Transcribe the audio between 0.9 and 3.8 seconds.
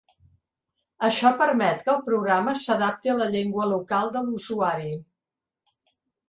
Això permet que el programa s'adapti a la llengua